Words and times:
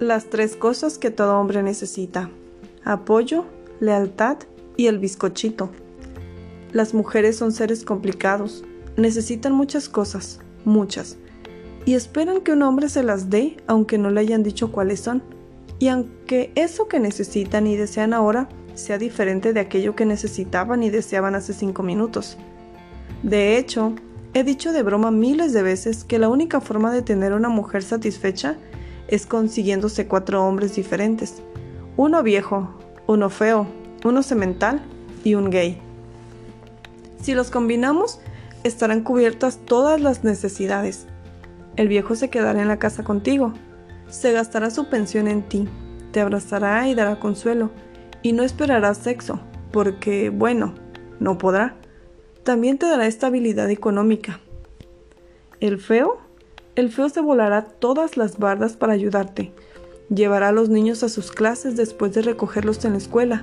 Las 0.00 0.26
tres 0.26 0.54
cosas 0.54 0.96
que 0.96 1.10
todo 1.10 1.40
hombre 1.40 1.60
necesita. 1.64 2.30
Apoyo, 2.84 3.46
lealtad 3.80 4.38
y 4.76 4.86
el 4.86 5.00
bizcochito. 5.00 5.70
Las 6.70 6.94
mujeres 6.94 7.36
son 7.36 7.50
seres 7.50 7.84
complicados. 7.84 8.64
Necesitan 8.96 9.54
muchas 9.54 9.88
cosas, 9.88 10.38
muchas. 10.64 11.16
Y 11.84 11.94
esperan 11.94 12.42
que 12.42 12.52
un 12.52 12.62
hombre 12.62 12.88
se 12.88 13.02
las 13.02 13.28
dé 13.28 13.56
aunque 13.66 13.98
no 13.98 14.10
le 14.10 14.20
hayan 14.20 14.44
dicho 14.44 14.70
cuáles 14.70 15.00
son. 15.00 15.20
Y 15.80 15.88
aunque 15.88 16.52
eso 16.54 16.86
que 16.86 17.00
necesitan 17.00 17.66
y 17.66 17.76
desean 17.76 18.14
ahora 18.14 18.48
sea 18.74 18.98
diferente 18.98 19.52
de 19.52 19.58
aquello 19.58 19.96
que 19.96 20.06
necesitaban 20.06 20.84
y 20.84 20.90
deseaban 20.90 21.34
hace 21.34 21.52
cinco 21.52 21.82
minutos. 21.82 22.38
De 23.24 23.58
hecho, 23.58 23.94
he 24.32 24.44
dicho 24.44 24.72
de 24.72 24.84
broma 24.84 25.10
miles 25.10 25.52
de 25.52 25.62
veces 25.62 26.04
que 26.04 26.20
la 26.20 26.28
única 26.28 26.60
forma 26.60 26.92
de 26.92 27.02
tener 27.02 27.32
una 27.32 27.48
mujer 27.48 27.82
satisfecha 27.82 28.58
es 29.08 29.26
consiguiéndose 29.26 30.06
cuatro 30.06 30.44
hombres 30.44 30.76
diferentes. 30.76 31.42
Uno 31.96 32.22
viejo, 32.22 32.70
uno 33.06 33.30
feo, 33.30 33.66
uno 34.04 34.22
semental 34.22 34.82
y 35.24 35.34
un 35.34 35.50
gay. 35.50 35.80
Si 37.20 37.34
los 37.34 37.50
combinamos, 37.50 38.20
estarán 38.64 39.02
cubiertas 39.02 39.58
todas 39.64 40.00
las 40.00 40.24
necesidades. 40.24 41.06
El 41.76 41.88
viejo 41.88 42.14
se 42.14 42.30
quedará 42.30 42.60
en 42.62 42.68
la 42.68 42.78
casa 42.78 43.02
contigo, 43.02 43.54
se 44.08 44.32
gastará 44.32 44.70
su 44.70 44.88
pensión 44.88 45.26
en 45.26 45.42
ti, 45.42 45.68
te 46.12 46.20
abrazará 46.20 46.88
y 46.88 46.94
dará 46.94 47.18
consuelo, 47.18 47.70
y 48.22 48.32
no 48.32 48.42
esperará 48.42 48.94
sexo, 48.94 49.40
porque, 49.72 50.30
bueno, 50.30 50.74
no 51.20 51.38
podrá. 51.38 51.76
También 52.42 52.78
te 52.78 52.86
dará 52.86 53.06
estabilidad 53.06 53.70
económica. 53.70 54.40
El 55.60 55.78
feo 55.78 56.18
el 56.78 56.92
feo 56.92 57.08
se 57.08 57.20
volará 57.20 57.62
todas 57.62 58.16
las 58.16 58.38
bardas 58.38 58.76
para 58.76 58.92
ayudarte. 58.92 59.52
Llevará 60.14 60.50
a 60.50 60.52
los 60.52 60.68
niños 60.68 61.02
a 61.02 61.08
sus 61.08 61.32
clases 61.32 61.76
después 61.76 62.14
de 62.14 62.22
recogerlos 62.22 62.84
en 62.84 62.92
la 62.92 62.98
escuela. 62.98 63.42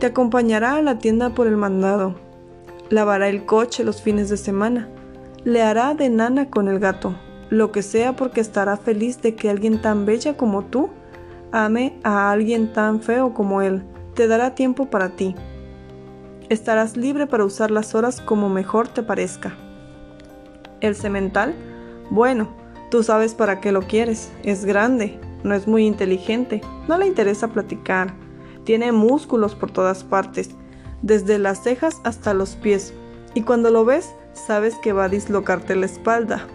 Te 0.00 0.06
acompañará 0.06 0.74
a 0.74 0.82
la 0.82 0.98
tienda 0.98 1.30
por 1.30 1.46
el 1.46 1.56
mandado. 1.56 2.16
Lavará 2.90 3.28
el 3.28 3.46
coche 3.46 3.84
los 3.84 4.02
fines 4.02 4.30
de 4.30 4.36
semana. 4.36 4.88
Le 5.44 5.62
hará 5.62 5.94
de 5.94 6.08
nana 6.08 6.50
con 6.50 6.66
el 6.66 6.80
gato. 6.80 7.16
Lo 7.50 7.70
que 7.70 7.82
sea 7.82 8.16
porque 8.16 8.40
estará 8.40 8.76
feliz 8.76 9.22
de 9.22 9.36
que 9.36 9.48
alguien 9.48 9.80
tan 9.80 10.04
bella 10.04 10.36
como 10.36 10.64
tú 10.64 10.90
ame 11.52 12.00
a 12.02 12.32
alguien 12.32 12.72
tan 12.72 13.00
feo 13.00 13.32
como 13.32 13.62
él. 13.62 13.84
Te 14.16 14.26
dará 14.26 14.56
tiempo 14.56 14.86
para 14.86 15.10
ti. 15.10 15.36
Estarás 16.48 16.96
libre 16.96 17.28
para 17.28 17.44
usar 17.44 17.70
las 17.70 17.94
horas 17.94 18.20
como 18.20 18.48
mejor 18.48 18.88
te 18.88 19.04
parezca. 19.04 19.54
El 20.80 20.96
semental 20.96 21.54
bueno, 22.10 22.48
tú 22.90 23.02
sabes 23.02 23.34
para 23.34 23.60
qué 23.60 23.72
lo 23.72 23.82
quieres. 23.82 24.30
Es 24.42 24.64
grande, 24.64 25.18
no 25.42 25.54
es 25.54 25.66
muy 25.66 25.86
inteligente, 25.86 26.60
no 26.88 26.98
le 26.98 27.06
interesa 27.06 27.48
platicar. 27.48 28.14
Tiene 28.64 28.92
músculos 28.92 29.54
por 29.54 29.70
todas 29.70 30.04
partes, 30.04 30.50
desde 31.02 31.38
las 31.38 31.62
cejas 31.62 32.00
hasta 32.04 32.34
los 32.34 32.56
pies. 32.56 32.92
Y 33.34 33.42
cuando 33.42 33.70
lo 33.70 33.84
ves, 33.84 34.14
sabes 34.34 34.74
que 34.76 34.92
va 34.92 35.04
a 35.04 35.08
dislocarte 35.08 35.76
la 35.76 35.86
espalda. 35.86 36.46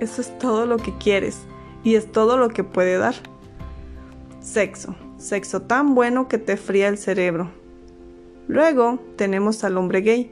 Eso 0.00 0.20
es 0.20 0.36
todo 0.38 0.66
lo 0.66 0.76
que 0.76 0.96
quieres 0.98 1.38
y 1.82 1.94
es 1.94 2.10
todo 2.10 2.36
lo 2.36 2.48
que 2.48 2.64
puede 2.64 2.98
dar. 2.98 3.14
Sexo. 4.40 4.94
Sexo 5.18 5.62
tan 5.62 5.94
bueno 5.94 6.28
que 6.28 6.38
te 6.38 6.56
fría 6.56 6.88
el 6.88 6.98
cerebro. 6.98 7.50
Luego 8.48 8.98
tenemos 9.16 9.64
al 9.64 9.78
hombre 9.78 10.02
gay. 10.02 10.30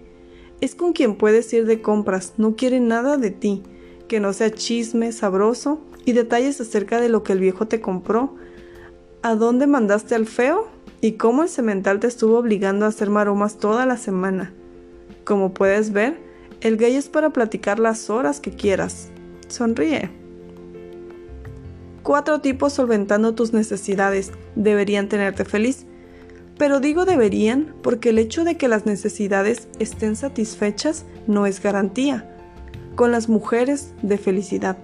Es 0.60 0.74
con 0.74 0.92
quien 0.92 1.16
puedes 1.16 1.52
ir 1.52 1.66
de 1.66 1.80
compras, 1.80 2.34
no 2.36 2.54
quiere 2.54 2.80
nada 2.80 3.16
de 3.16 3.30
ti 3.30 3.62
que 4.08 4.20
no 4.20 4.33
sea 4.33 4.50
chisme 4.50 5.12
sabroso 5.12 5.80
y 6.05 6.12
detalles 6.12 6.60
acerca 6.60 7.00
de 7.00 7.08
lo 7.08 7.22
que 7.22 7.33
el 7.33 7.41
viejo 7.41 7.66
te 7.66 7.80
compró, 7.80 8.34
a 9.22 9.34
dónde 9.34 9.66
mandaste 9.66 10.14
al 10.14 10.27
feo 10.27 10.69
y 11.00 11.12
cómo 11.12 11.42
el 11.42 11.48
cemental 11.48 12.01
te 12.01 12.06
estuvo 12.06 12.39
obligando 12.39 12.84
a 12.84 12.89
hacer 12.89 13.11
maromas 13.11 13.58
toda 13.58 13.86
la 13.86 13.96
semana. 13.96 14.52
Como 15.24 15.55
puedes 15.55 15.92
ver, 15.92 16.18
el 16.61 16.77
gay 16.77 16.96
es 16.96 17.08
para 17.08 17.30
platicar 17.30 17.78
las 17.78 18.11
horas 18.11 18.40
que 18.40 18.51
quieras. 18.51 19.08
Sonríe. 19.48 20.11
Cuatro 22.02 22.40
tipos 22.40 22.74
solventando 22.74 23.34
tus 23.34 23.55
necesidades 23.55 24.33
deberían 24.57 25.08
tenerte 25.08 25.46
feliz. 25.46 25.86
Pero 26.58 26.78
digo 26.78 27.07
deberían 27.07 27.74
porque 27.83 28.11
el 28.11 28.18
hecho 28.18 28.45
de 28.45 28.57
que 28.57 28.68
las 28.68 28.84
necesidades 28.86 29.68
estén 29.78 30.14
satisfechas 30.14 31.07
no 31.27 31.46
es 31.46 31.62
garantía 31.62 32.33
con 32.94 33.12
las 33.12 33.28
mujeres 33.28 33.92
de 34.02 34.18
felicidad. 34.18 34.77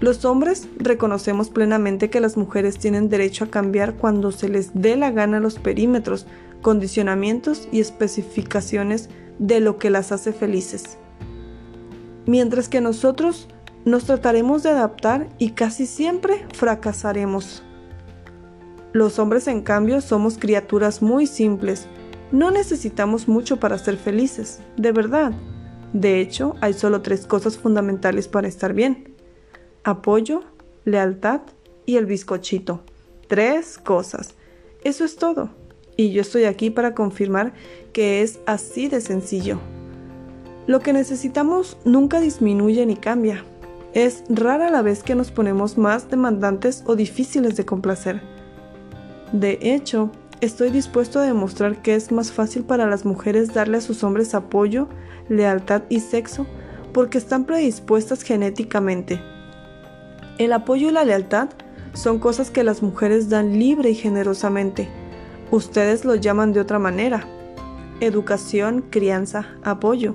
Los 0.00 0.24
hombres 0.24 0.68
reconocemos 0.76 1.50
plenamente 1.50 2.08
que 2.08 2.20
las 2.20 2.36
mujeres 2.36 2.78
tienen 2.78 3.08
derecho 3.08 3.44
a 3.44 3.50
cambiar 3.50 3.94
cuando 3.94 4.32
se 4.32 4.48
les 4.48 4.70
dé 4.72 4.96
la 4.96 5.10
gana 5.10 5.40
los 5.40 5.58
perímetros, 5.58 6.26
condicionamientos 6.62 7.68
y 7.70 7.80
especificaciones 7.80 9.10
de 9.38 9.60
lo 9.60 9.78
que 9.78 9.90
las 9.90 10.12
hace 10.12 10.32
felices. 10.32 10.96
Mientras 12.26 12.68
que 12.68 12.80
nosotros 12.80 13.48
nos 13.84 14.04
trataremos 14.04 14.62
de 14.62 14.70
adaptar 14.70 15.28
y 15.38 15.50
casi 15.50 15.86
siempre 15.86 16.46
fracasaremos. 16.54 17.62
Los 18.92 19.18
hombres, 19.18 19.48
en 19.48 19.62
cambio, 19.62 20.00
somos 20.00 20.38
criaturas 20.38 21.00
muy 21.00 21.26
simples. 21.26 21.86
No 22.32 22.50
necesitamos 22.50 23.28
mucho 23.28 23.58
para 23.58 23.78
ser 23.78 23.96
felices, 23.96 24.60
de 24.76 24.92
verdad. 24.92 25.32
De 25.92 26.20
hecho, 26.20 26.54
hay 26.60 26.72
solo 26.72 27.02
tres 27.02 27.26
cosas 27.26 27.58
fundamentales 27.58 28.28
para 28.28 28.48
estar 28.48 28.74
bien. 28.74 29.14
Apoyo, 29.82 30.42
lealtad 30.84 31.40
y 31.86 31.96
el 31.96 32.06
bizcochito. 32.06 32.82
Tres 33.28 33.78
cosas. 33.78 34.34
Eso 34.84 35.04
es 35.04 35.16
todo. 35.16 35.50
Y 35.96 36.12
yo 36.12 36.20
estoy 36.20 36.44
aquí 36.44 36.70
para 36.70 36.94
confirmar 36.94 37.52
que 37.92 38.22
es 38.22 38.38
así 38.46 38.88
de 38.88 39.00
sencillo. 39.00 39.58
Lo 40.66 40.80
que 40.80 40.92
necesitamos 40.92 41.76
nunca 41.84 42.20
disminuye 42.20 42.86
ni 42.86 42.96
cambia. 42.96 43.44
Es 43.92 44.22
rara 44.28 44.70
la 44.70 44.82
vez 44.82 45.02
que 45.02 45.16
nos 45.16 45.32
ponemos 45.32 45.76
más 45.76 46.08
demandantes 46.08 46.84
o 46.86 46.94
difíciles 46.94 47.56
de 47.56 47.64
complacer. 47.64 48.22
De 49.32 49.58
hecho, 49.60 50.12
estoy 50.40 50.70
dispuesto 50.70 51.18
a 51.18 51.24
demostrar 51.24 51.82
que 51.82 51.94
es 51.94 52.12
más 52.12 52.32
fácil 52.32 52.64
para 52.64 52.86
las 52.86 53.04
mujeres 53.04 53.52
darle 53.52 53.78
a 53.78 53.82
sus 53.82 54.02
hombres 54.02 54.34
apoyo, 54.34 54.88
lealtad 55.28 55.82
y 55.88 56.00
sexo 56.00 56.46
porque 56.92 57.18
están 57.18 57.44
predispuestas 57.44 58.22
genéticamente. 58.22 59.20
El 60.38 60.52
apoyo 60.52 60.88
y 60.88 60.92
la 60.92 61.04
lealtad 61.04 61.50
son 61.92 62.18
cosas 62.18 62.50
que 62.50 62.64
las 62.64 62.82
mujeres 62.82 63.28
dan 63.28 63.58
libre 63.58 63.90
y 63.90 63.94
generosamente. 63.94 64.88
Ustedes 65.50 66.04
lo 66.04 66.14
llaman 66.14 66.52
de 66.52 66.60
otra 66.60 66.78
manera. 66.78 67.26
Educación, 68.00 68.84
crianza, 68.90 69.46
apoyo. 69.62 70.14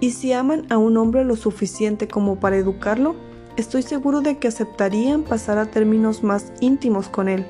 Y 0.00 0.10
si 0.10 0.32
aman 0.32 0.66
a 0.70 0.76
un 0.76 0.96
hombre 0.96 1.24
lo 1.24 1.36
suficiente 1.36 2.08
como 2.08 2.38
para 2.38 2.56
educarlo, 2.56 3.14
estoy 3.56 3.82
seguro 3.82 4.20
de 4.20 4.38
que 4.38 4.48
aceptarían 4.48 5.22
pasar 5.22 5.56
a 5.58 5.66
términos 5.66 6.22
más 6.22 6.52
íntimos 6.60 7.08
con 7.08 7.28
él. 7.28 7.46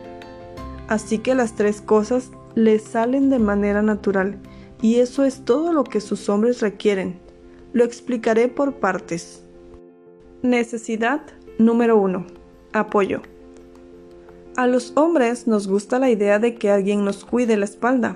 Así 0.88 1.18
que 1.18 1.34
las 1.34 1.54
tres 1.54 1.80
cosas 1.80 2.30
les 2.54 2.82
salen 2.82 3.30
de 3.30 3.38
manera 3.38 3.82
natural 3.82 4.38
y 4.82 4.96
eso 4.96 5.24
es 5.24 5.44
todo 5.44 5.72
lo 5.72 5.84
que 5.84 6.00
sus 6.00 6.28
hombres 6.28 6.60
requieren. 6.60 7.18
Lo 7.72 7.84
explicaré 7.84 8.48
por 8.48 8.74
partes. 8.74 9.42
Necesidad 10.42 11.22
número 11.58 11.96
1. 11.96 12.26
Apoyo. 12.72 13.22
A 14.56 14.66
los 14.66 14.92
hombres 14.94 15.46
nos 15.46 15.66
gusta 15.66 15.98
la 15.98 16.10
idea 16.10 16.38
de 16.38 16.54
que 16.54 16.70
alguien 16.70 17.04
nos 17.04 17.24
cuide 17.24 17.56
la 17.56 17.64
espalda, 17.64 18.14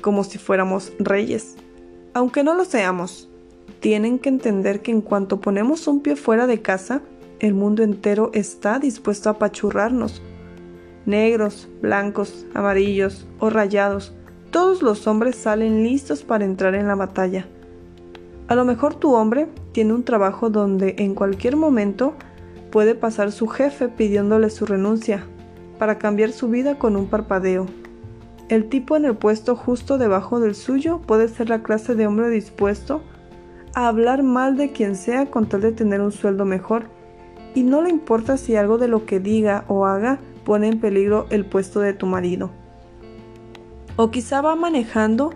como 0.00 0.24
si 0.24 0.38
fuéramos 0.38 0.92
reyes. 0.98 1.56
Aunque 2.14 2.44
no 2.44 2.54
lo 2.54 2.64
seamos, 2.64 3.28
tienen 3.80 4.18
que 4.18 4.30
entender 4.30 4.80
que 4.80 4.92
en 4.92 5.02
cuanto 5.02 5.40
ponemos 5.40 5.86
un 5.88 6.00
pie 6.00 6.16
fuera 6.16 6.46
de 6.46 6.62
casa, 6.62 7.02
el 7.40 7.52
mundo 7.52 7.82
entero 7.82 8.30
está 8.32 8.78
dispuesto 8.78 9.28
a 9.28 9.32
apachurrarnos. 9.32 10.22
Negros, 11.06 11.68
blancos, 11.82 12.46
amarillos 12.54 13.26
o 13.38 13.50
rayados, 13.50 14.14
todos 14.50 14.82
los 14.82 15.06
hombres 15.06 15.36
salen 15.36 15.82
listos 15.82 16.22
para 16.22 16.44
entrar 16.44 16.74
en 16.74 16.88
la 16.88 16.94
batalla. 16.94 17.46
A 18.46 18.54
lo 18.54 18.64
mejor 18.64 18.94
tu 18.94 19.14
hombre 19.14 19.48
tiene 19.72 19.92
un 19.92 20.04
trabajo 20.04 20.50
donde 20.50 20.94
en 20.98 21.14
cualquier 21.14 21.56
momento 21.56 22.14
puede 22.70 22.94
pasar 22.94 23.32
su 23.32 23.48
jefe 23.48 23.88
pidiéndole 23.88 24.50
su 24.50 24.66
renuncia 24.66 25.24
para 25.78 25.98
cambiar 25.98 26.32
su 26.32 26.48
vida 26.48 26.78
con 26.78 26.96
un 26.96 27.06
parpadeo. 27.06 27.66
El 28.48 28.68
tipo 28.68 28.96
en 28.96 29.04
el 29.06 29.16
puesto 29.16 29.56
justo 29.56 29.98
debajo 29.98 30.40
del 30.40 30.54
suyo 30.54 31.00
puede 31.06 31.28
ser 31.28 31.48
la 31.48 31.62
clase 31.62 31.94
de 31.94 32.06
hombre 32.06 32.28
dispuesto 32.30 33.02
a 33.74 33.88
hablar 33.88 34.22
mal 34.22 34.56
de 34.56 34.72
quien 34.72 34.96
sea 34.96 35.30
con 35.30 35.46
tal 35.46 35.62
de 35.62 35.72
tener 35.72 36.00
un 36.00 36.12
sueldo 36.12 36.44
mejor, 36.44 36.84
y 37.54 37.62
no 37.62 37.82
le 37.82 37.90
importa 37.90 38.36
si 38.36 38.56
algo 38.56 38.78
de 38.78 38.88
lo 38.88 39.06
que 39.06 39.20
diga 39.20 39.64
o 39.68 39.86
haga 39.86 40.18
pone 40.44 40.68
en 40.68 40.80
peligro 40.80 41.26
el 41.30 41.44
puesto 41.44 41.80
de 41.80 41.92
tu 41.92 42.06
marido. 42.06 42.50
O 43.96 44.10
quizá 44.10 44.40
va 44.40 44.56
manejando, 44.56 45.30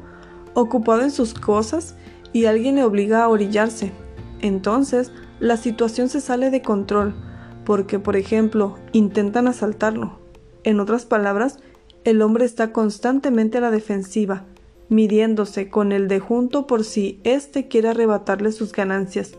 ocupado 0.55 1.03
en 1.03 1.11
sus 1.11 1.35
cosas, 1.35 1.97
y 2.33 2.45
alguien 2.45 2.77
le 2.77 2.85
obliga 2.85 3.25
a 3.25 3.29
orillarse. 3.29 3.93
Entonces, 4.41 5.13
la 5.41 5.57
situación 5.57 6.09
se 6.09 6.21
sale 6.21 6.51
de 6.51 6.63
control, 6.63 7.15
porque, 7.65 7.99
por 7.99 8.17
ejemplo, 8.17 8.77
intentan 8.93 9.49
asaltarlo. 9.49 10.19
En 10.65 10.81
otras 10.81 11.07
palabras, 11.07 11.59
el 12.05 12.23
hombre 12.23 12.45
está 12.45 12.73
constantemente 12.73 13.59
a 13.59 13.61
la 13.61 13.71
defensiva, 13.71 14.45
midiéndose 14.89 15.69
con 15.69 15.93
el 15.93 16.09
de 16.09 16.21
junto 16.21 16.67
por 16.67 16.85
si 16.85 17.21
éste 17.25 17.69
quiere 17.69 17.91
arrebatarle 17.91 18.53
sus 18.53 18.73
ganancias. 18.73 19.33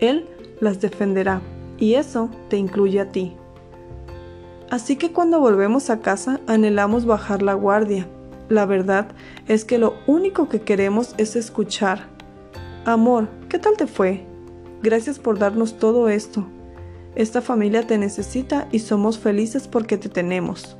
Él 0.00 0.26
las 0.60 0.80
defenderá, 0.80 1.40
y 1.78 1.94
eso 1.94 2.30
te 2.48 2.56
incluye 2.56 3.00
a 3.00 3.10
ti. 3.10 3.36
Así 4.70 4.96
que 4.96 5.12
cuando 5.12 5.38
volvemos 5.38 5.90
a 5.90 6.00
casa 6.00 6.40
anhelamos 6.46 7.06
bajar 7.06 7.42
la 7.42 7.54
guardia. 7.54 8.08
La 8.48 8.66
verdad 8.66 9.08
es 9.46 9.64
que 9.64 9.78
lo 9.78 9.94
único 10.06 10.48
que 10.48 10.60
queremos 10.60 11.14
es 11.18 11.36
escuchar. 11.36 12.06
Amor, 12.84 13.28
¿qué 13.48 13.58
tal 13.58 13.76
te 13.76 13.86
fue? 13.86 14.24
Gracias 14.82 15.18
por 15.18 15.38
darnos 15.38 15.78
todo 15.78 16.08
esto. 16.08 16.46
Esta 17.14 17.42
familia 17.42 17.86
te 17.86 17.96
necesita 17.96 18.68
y 18.72 18.80
somos 18.80 19.18
felices 19.18 19.68
porque 19.68 19.98
te 19.98 20.08
tenemos. 20.08 20.76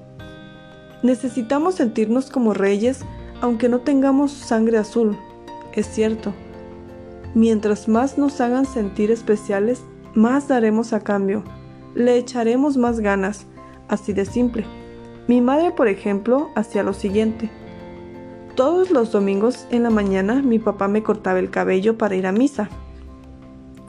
Necesitamos 1.03 1.77
sentirnos 1.77 2.31
como 2.31 2.55
reyes 2.55 3.01
aunque 3.41 3.69
no 3.69 3.81
tengamos 3.81 4.33
sangre 4.33 4.79
azul. 4.79 5.17
Es 5.73 5.87
cierto. 5.87 6.33
Mientras 7.35 7.87
más 7.87 8.19
nos 8.19 8.41
hagan 8.41 8.65
sentir 8.65 9.11
especiales, 9.11 9.83
más 10.15 10.49
daremos 10.49 10.93
a 10.93 11.01
cambio. 11.01 11.45
Le 11.95 12.17
echaremos 12.17 12.77
más 12.77 13.01
ganas 13.01 13.47
así 13.89 14.13
de 14.13 14.25
simple. 14.25 14.65
Mi 15.29 15.41
madre, 15.41 15.73
por 15.73 15.89
ejemplo, 15.89 16.51
hacía 16.55 16.83
lo 16.83 16.93
siguiente. 16.93 17.51
Todos 18.55 18.91
los 18.91 19.13
domingos 19.13 19.67
en 19.71 19.83
la 19.83 19.91
mañana 19.91 20.43
mi 20.43 20.59
papá 20.59 20.89
me 20.89 21.03
cortaba 21.03 21.39
el 21.39 21.51
cabello 21.51 21.99
para 21.99 22.17
ir 22.17 22.27
a 22.27 22.33
misa. 22.33 22.69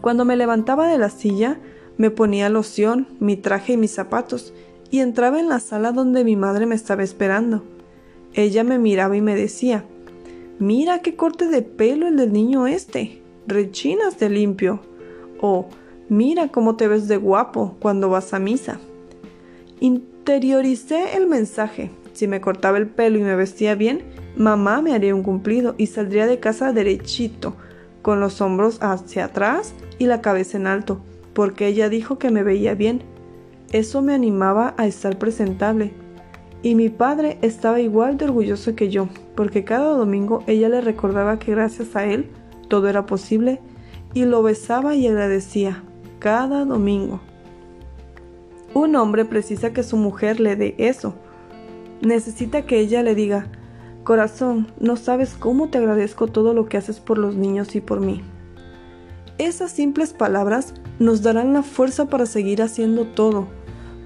Cuando 0.02 0.26
me 0.26 0.36
levantaba 0.36 0.88
de 0.88 0.98
la 0.98 1.10
silla, 1.10 1.60
me 1.98 2.12
ponía 2.12 2.50
loción, 2.50 3.08
mi 3.20 3.38
traje 3.38 3.74
y 3.74 3.78
mis 3.78 3.92
zapatos, 3.92 4.54
y 4.92 5.00
entraba 5.00 5.40
en 5.40 5.50
la 5.50 5.60
sala 5.60 5.92
donde 5.92 6.24
mi 6.24 6.36
madre 6.36 6.66
me 6.66 6.76
estaba 6.76 7.04
esperando. 7.04 7.64
Ella 8.34 8.64
me 8.64 8.78
miraba 8.78 9.16
y 9.16 9.22
me 9.22 9.36
decía, 9.36 9.86
Mira 10.60 11.04
qué 11.04 11.16
corte 11.16 11.48
de 11.48 11.62
pelo 11.62 12.08
el 12.08 12.18
del 12.18 12.34
niño 12.34 12.66
este, 12.66 13.22
rechinas 13.46 14.18
de 14.18 14.30
limpio. 14.30 14.80
O, 15.40 15.68
mira 16.10 16.48
cómo 16.48 16.76
te 16.76 16.88
ves 16.88 17.08
de 17.08 17.18
guapo 17.18 17.76
cuando 17.80 18.10
vas 18.10 18.34
a 18.34 18.40
misa. 18.40 18.80
Interioricé 19.80 21.16
el 21.16 21.28
mensaje. 21.28 21.92
Si 22.14 22.28
me 22.28 22.42
cortaba 22.42 22.78
el 22.78 22.88
pelo 22.88 23.20
y 23.20 23.22
me 23.22 23.36
vestía 23.36 23.76
bien, 23.76 24.02
mamá 24.36 24.82
me 24.82 24.94
haría 24.94 25.14
un 25.14 25.24
cumplido 25.24 25.76
y 25.78 25.88
saldría 25.88 26.26
de 26.26 26.40
casa 26.40 26.74
derechito, 26.74 27.56
con 28.02 28.20
los 28.20 28.42
hombros 28.42 28.80
hacia 28.82 29.26
atrás 29.26 29.74
y 30.00 30.06
la 30.06 30.22
cabeza 30.22 30.58
en 30.58 30.66
alto, 30.66 31.00
porque 31.34 31.68
ella 31.68 31.90
dijo 31.90 32.18
que 32.18 32.32
me 32.32 32.44
veía 32.44 32.74
bien. 32.74 33.04
Eso 33.72 34.02
me 34.02 34.14
animaba 34.14 34.74
a 34.78 34.88
estar 34.88 35.20
presentable. 35.20 35.94
Y 36.64 36.74
mi 36.74 36.90
padre 36.90 37.38
estaba 37.42 37.80
igual 37.80 38.18
de 38.18 38.26
orgulloso 38.26 38.76
que 38.76 38.90
yo, 38.90 39.10
porque 39.36 39.64
cada 39.64 39.90
domingo 39.90 40.44
ella 40.48 40.70
le 40.70 40.82
recordaba 40.82 41.38
que 41.38 41.52
gracias 41.52 41.96
a 41.96 42.06
él 42.06 42.32
todo 42.68 42.90
era 42.90 43.06
posible 43.06 43.60
y 44.14 44.26
lo 44.26 44.42
besaba 44.42 44.96
y 44.96 45.08
agradecía 45.08 45.84
cada 46.20 46.66
domingo. 46.66 47.20
Un 48.78 48.96
hombre 48.96 49.26
precisa 49.26 49.74
que 49.74 49.82
su 49.82 49.98
mujer 49.98 50.40
le 50.40 50.56
dé 50.56 50.76
eso. 50.78 51.16
Necesita 52.02 52.68
que 52.68 52.78
ella 52.78 53.02
le 53.02 53.16
diga, 53.16 53.48
corazón, 54.04 54.68
no 54.80 54.98
sabes 54.98 55.34
cómo 55.34 55.70
te 55.70 55.80
agradezco 55.80 56.28
todo 56.28 56.54
lo 56.54 56.70
que 56.70 56.78
haces 56.78 57.00
por 57.00 57.18
los 57.18 57.36
niños 57.36 57.76
y 57.76 57.82
por 57.82 58.02
mí. 58.02 58.22
Esas 59.40 59.72
simples 59.72 60.14
palabras 60.14 60.76
nos 61.00 61.24
darán 61.24 61.54
la 61.54 61.64
fuerza 61.64 62.06
para 62.06 62.28
seguir 62.28 62.62
haciendo 62.62 63.08
todo, 63.08 63.48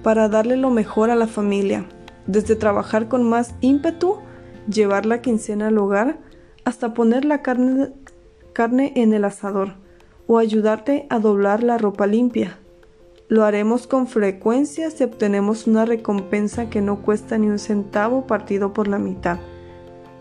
para 0.04 0.30
darle 0.30 0.56
lo 0.56 0.70
mejor 0.70 1.10
a 1.10 1.16
la 1.16 1.28
familia, 1.28 1.86
desde 2.26 2.56
trabajar 2.56 3.10
con 3.10 3.28
más 3.28 3.54
ímpetu, 3.60 4.20
llevar 4.70 5.06
la 5.06 5.22
quincena 5.22 5.68
al 5.68 5.80
hogar, 5.80 6.18
hasta 6.64 6.94
poner 6.94 7.26
la 7.26 7.42
carne, 7.42 7.90
carne 8.54 8.94
en 8.96 9.12
el 9.14 9.26
asador 9.26 9.74
o 10.28 10.38
ayudarte 10.38 11.08
a 11.10 11.20
doblar 11.20 11.62
la 11.62 11.78
ropa 11.78 12.08
limpia. 12.08 12.61
Lo 13.32 13.46
haremos 13.46 13.88
con 13.88 14.08
frecuencia 14.08 14.92
si 14.92 15.06
obtenemos 15.06 15.66
una 15.66 15.86
recompensa 15.86 16.70
que 16.70 16.82
no 16.82 17.02
cuesta 17.02 17.38
ni 17.38 17.48
un 17.48 17.60
centavo 17.60 18.28
partido 18.28 18.74
por 18.74 18.90
la 18.90 19.00
mitad. 19.00 19.40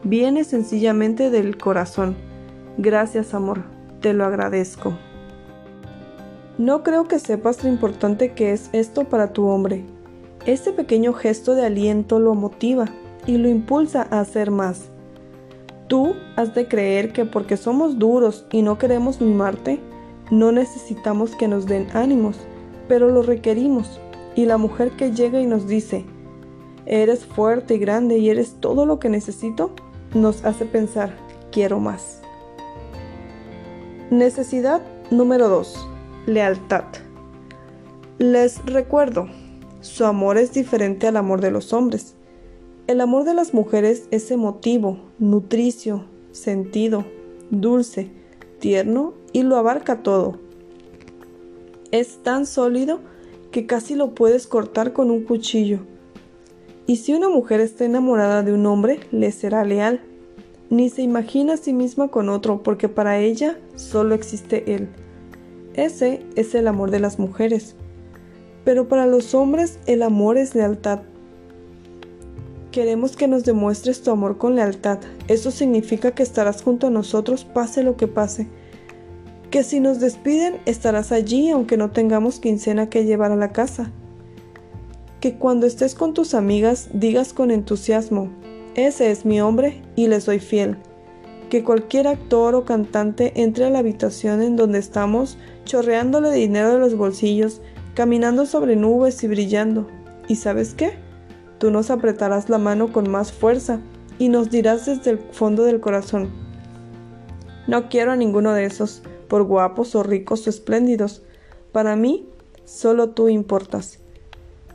Viene 0.05 0.45
sencillamente 0.45 1.29
del 1.29 1.59
corazón. 1.59 2.15
Gracias 2.79 3.35
amor, 3.35 3.65
te 4.01 4.13
lo 4.13 4.25
agradezco. 4.25 4.97
No 6.57 6.85
creo 6.85 7.09
que 7.09 7.19
sepas 7.19 7.65
lo 7.65 7.69
importante 7.69 8.33
que 8.33 8.53
es 8.53 8.71
esto 8.73 9.03
para 9.03 9.33
tu 9.33 9.49
hombre. 9.49 9.85
Este 10.47 10.71
pequeño 10.71 11.13
gesto 11.13 11.57
de 11.57 11.67
aliento 11.67 12.21
lo 12.21 12.37
motiva 12.37 12.85
y 13.27 13.39
lo 13.39 13.49
impulsa 13.49 14.07
a 14.09 14.21
hacer 14.21 14.53
más. 14.53 14.85
Tú 15.89 16.15
has 16.37 16.55
de 16.55 16.69
creer 16.69 17.13
que 17.13 17.25
porque 17.25 17.57
somos 17.57 17.99
duros 17.99 18.47
y 18.53 18.63
no 18.63 18.79
queremos 18.79 19.21
mimarte, 19.21 19.81
no 20.31 20.53
necesitamos 20.53 21.35
que 21.35 21.49
nos 21.49 21.67
den 21.67 21.89
ánimos 21.93 22.39
pero 22.91 23.09
lo 23.09 23.23
requerimos. 23.23 24.01
Y 24.35 24.47
la 24.47 24.57
mujer 24.57 24.91
que 24.91 25.13
llega 25.13 25.41
y 25.41 25.47
nos 25.47 25.69
dice, 25.69 26.05
eres 26.87 27.25
fuerte 27.25 27.77
y 27.77 27.79
grande 27.79 28.19
y 28.19 28.31
eres 28.31 28.57
todo 28.59 28.85
lo 28.85 28.99
que 28.99 29.09
necesito, 29.09 29.71
nos 30.13 30.45
hace 30.45 30.65
pensar, 30.67 31.17
quiero 31.53 31.79
más. 31.79 32.21
Necesidad 34.11 34.83
número 35.13 35.49
2. 35.49 35.89
Lealtad. 36.27 36.83
Les 38.19 38.61
recuerdo, 38.67 39.29
su 39.83 40.05
amor 40.05 40.37
es 40.37 40.53
diferente 40.53 41.07
al 41.07 41.17
amor 41.17 41.41
de 41.41 41.53
los 41.53 41.73
hombres. 41.73 42.17
El 42.89 43.01
amor 43.01 43.23
de 43.23 43.35
las 43.35 43.55
mujeres 43.55 44.09
es 44.11 44.33
emotivo, 44.33 44.99
nutricio, 45.21 46.07
sentido, 46.33 47.05
dulce, 47.51 48.11
tierno 48.59 49.15
y 49.33 49.45
lo 49.45 49.57
abarca 49.59 50.03
todo 50.03 50.50
es 51.93 52.23
tan 52.23 52.47
sólido 52.47 53.01
que 53.51 53.67
casi 53.67 53.95
lo 53.95 54.15
puedes 54.15 54.47
cortar 54.47 54.93
con 54.93 55.11
un 55.11 55.25
cuchillo. 55.25 55.81
Y 56.87 56.97
si 56.97 57.15
una 57.15 57.29
mujer 57.29 57.61
está 57.61 57.85
enamorada 57.85 58.43
de 58.43 58.53
un 58.53 58.67
hombre, 58.67 59.01
le 59.13 59.31
será 59.33 59.65
leal. 59.65 60.01
Ni 60.71 60.89
se 60.89 61.03
imagina 61.03 61.55
a 61.55 61.57
sí 61.57 61.73
misma 61.73 62.09
con 62.09 62.29
otro, 62.29 62.63
porque 62.63 62.89
para 62.89 63.19
ella 63.19 63.59
solo 63.77 64.15
existe 64.15 64.75
él. 64.75 64.89
Ese 65.75 66.25
es 66.37 66.55
el 66.55 66.69
amor 66.69 66.91
de 66.91 67.01
las 67.01 67.19
mujeres. 67.19 67.75
Pero 68.65 68.89
para 68.89 69.07
los 69.07 69.35
hombres 69.35 69.79
el 69.87 70.03
amor 70.03 70.37
es 70.37 70.55
lealtad. 70.55 71.01
Queremos 72.71 73.17
que 73.17 73.27
nos 73.27 73.45
demuestres 73.45 74.03
tu 74.03 74.13
amor 74.13 74.39
con 74.39 74.55
lealtad. 74.55 74.99
Eso 75.27 75.51
significa 75.51 76.13
que 76.13 76.23
estarás 76.23 76.63
junto 76.63 76.87
a 76.87 76.91
nosotros 76.91 77.45
pase 77.45 77.83
lo 77.83 77.97
que 77.97 78.07
pase 78.07 78.47
que 79.51 79.65
si 79.65 79.81
nos 79.81 79.99
despiden 79.99 80.61
estarás 80.65 81.11
allí 81.11 81.51
aunque 81.51 81.77
no 81.77 81.91
tengamos 81.91 82.39
quincena 82.39 82.89
que 82.89 83.05
llevar 83.05 83.33
a 83.33 83.37
la 83.37 83.53
casa. 83.53 83.91
Que 85.21 85.35
cuando 85.35 85.67
estés 85.67 85.95
con 85.95 86.15
tus 86.15 86.35
amigas 86.35 86.89
digas 86.93 87.33
con 87.33 87.51
entusiasmo, 87.51 88.31
ese 88.75 89.11
es 89.11 89.27
mi 89.27 89.41
hombre 89.41 89.83
y 89.97 90.07
le 90.07 90.21
soy 90.21 90.39
fiel. 90.39 90.77
Que 91.51 91.65
cualquier 91.65 92.07
actor 92.07 92.55
o 92.55 92.65
cantante 92.65 93.33
entre 93.35 93.65
a 93.65 93.71
la 93.71 93.81
habitación 93.81 94.41
en 94.41 94.55
donde 94.55 94.79
estamos 94.79 95.37
chorreándole 95.65 96.31
dinero 96.31 96.73
de 96.73 96.79
los 96.79 96.97
bolsillos, 96.97 97.61
caminando 97.95 98.47
sobre 98.47 98.77
nubes 98.77 99.23
y 99.25 99.27
brillando. 99.27 99.89
¿Y 100.29 100.37
sabes 100.37 100.75
qué? 100.75 100.93
Tú 101.59 101.73
nos 101.73 101.91
apretarás 101.91 102.49
la 102.49 102.59
mano 102.59 102.93
con 102.93 103.11
más 103.11 103.33
fuerza 103.33 103.81
y 104.19 104.29
nos 104.29 104.49
dirás 104.49 104.87
desde 104.87 105.11
el 105.11 105.19
fondo 105.19 105.65
del 105.65 105.81
corazón, 105.81 106.31
no 107.67 107.89
quiero 107.89 108.11
a 108.11 108.17
ninguno 108.17 108.53
de 108.53 108.65
esos 108.65 109.03
por 109.31 109.45
guapos 109.45 109.95
o 109.95 110.03
ricos 110.03 110.47
o 110.47 110.51
espléndidos. 110.51 111.23
Para 111.73 111.95
mí, 111.95 112.27
solo 112.65 113.11
tú 113.11 113.29
importas. 113.29 114.01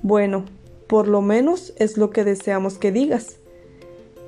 Bueno, 0.02 0.46
por 0.88 1.10
lo 1.10 1.22
menos 1.22 1.74
es 1.76 1.98
lo 1.98 2.10
que 2.10 2.24
deseamos 2.24 2.78
que 2.78 2.94
digas. 2.94 3.36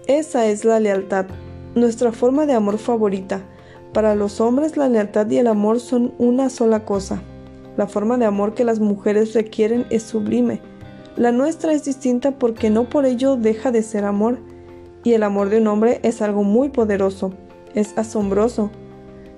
Esa 0.06 0.46
es 0.48 0.66
la 0.66 0.80
lealtad, 0.80 1.28
nuestra 1.76 2.12
forma 2.12 2.46
de 2.46 2.54
amor 2.54 2.78
favorita. 2.78 3.42
Para 3.94 4.16
los 4.16 4.42
hombres 4.42 4.76
la 4.76 4.90
lealtad 4.90 5.30
y 5.30 5.38
el 5.38 5.48
amor 5.48 5.80
son 5.80 6.14
una 6.18 6.50
sola 6.50 6.84
cosa. 6.84 7.22
La 7.78 7.88
forma 7.88 8.18
de 8.18 8.26
amor 8.26 8.54
que 8.54 8.66
las 8.66 8.80
mujeres 8.80 9.34
requieren 9.34 9.86
es 9.90 10.04
sublime. 10.04 10.60
La 11.16 11.32
nuestra 11.32 11.72
es 11.72 11.86
distinta 11.86 12.32
porque 12.32 12.70
no 12.70 12.90
por 12.90 13.06
ello 13.06 13.38
deja 13.38 13.72
de 13.72 13.82
ser 13.82 14.04
amor. 14.04 14.40
Y 15.06 15.14
el 15.14 15.24
amor 15.24 15.50
de 15.50 15.60
un 15.60 15.68
hombre 15.68 16.02
es 16.04 16.22
algo 16.22 16.44
muy 16.44 16.68
poderoso, 16.68 17.32
es 17.76 17.98
asombroso, 17.98 18.72